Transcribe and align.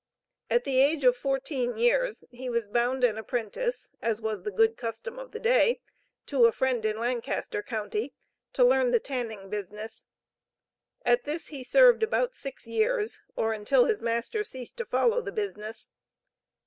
At 0.49 0.63
the 0.63 0.79
age 0.81 1.05
of 1.05 1.15
fourteen 1.15 1.75
years 1.75 2.23
he 2.31 2.49
was 2.49 2.67
bound 2.67 3.03
an 3.03 3.19
apprentice, 3.19 3.91
as 4.01 4.19
was 4.19 4.41
the 4.41 4.49
good 4.49 4.75
custom 4.75 5.19
of 5.19 5.29
the 5.31 5.37
day, 5.39 5.79
to 6.25 6.45
a 6.47 6.51
Friend 6.51 6.83
in 6.83 6.97
Lancaster 6.97 7.61
county 7.61 8.11
to 8.53 8.63
learn 8.65 8.89
the 8.89 8.99
tanning 8.99 9.47
business. 9.47 10.07
At 11.05 11.25
this 11.25 11.49
he 11.49 11.63
served 11.63 12.01
about 12.01 12.33
six 12.33 12.65
years, 12.65 13.19
or 13.35 13.53
until 13.53 13.85
his 13.85 14.01
master 14.01 14.43
ceased 14.43 14.77
to 14.77 14.85
follow 14.85 15.21
the 15.21 15.31
business. 15.31 15.91